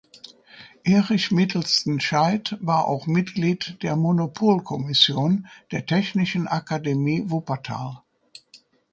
Erich 0.83 1.29
Mittelsten 1.29 1.99
Scheid 1.99 2.57
war 2.59 2.87
auch 2.87 3.05
Mitglied 3.05 3.77
der 3.83 3.95
"Monopolkommission" 3.95 5.45
der 5.71 5.85
Technischen 5.85 6.47
Akademie 6.47 7.29
Wuppertal. 7.29 8.01